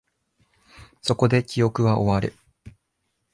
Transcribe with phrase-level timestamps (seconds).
[1.03, 2.33] そこで、記憶は終わる